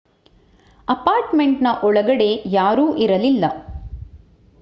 ಅಪಾರ್ಟ್‍ಮೆಂಟ್‌ನ 0.87 1.67
ಒಳಗಡೆ 1.83 2.29
ಯಾರೂ 2.47 2.95
ಇರಲಿಲ್ಲ 2.95 3.45